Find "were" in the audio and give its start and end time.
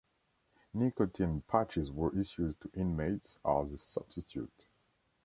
1.91-2.19